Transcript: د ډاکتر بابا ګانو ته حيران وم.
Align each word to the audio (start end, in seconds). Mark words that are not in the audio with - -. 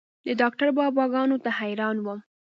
د 0.25 0.27
ډاکتر 0.41 0.67
بابا 0.77 1.03
ګانو 1.13 1.37
ته 1.43 1.49
حيران 1.59 1.97
وم. 2.01 2.19